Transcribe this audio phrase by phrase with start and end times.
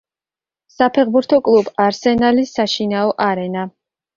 [0.75, 3.71] საფეხბურთო კლუბ არსენალის საშინაო არენა.